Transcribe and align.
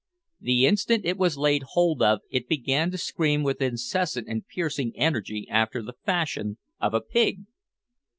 The 0.39 0.65
instant 0.65 1.05
it 1.05 1.15
was 1.19 1.37
laid 1.37 1.61
hold 1.61 2.01
of 2.01 2.21
it 2.31 2.49
began 2.49 2.89
to 2.89 2.97
scream 2.97 3.43
with 3.43 3.61
incessant 3.61 4.27
and 4.27 4.43
piercing 4.47 4.93
energy 4.95 5.47
after 5.47 5.83
the 5.83 5.93
fashion 5.93 6.57
of 6.79 6.95
a 6.95 7.01
pig. 7.01 7.41